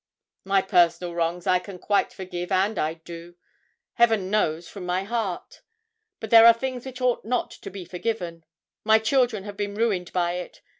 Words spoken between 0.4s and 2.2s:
'"My personal wrongs I can quite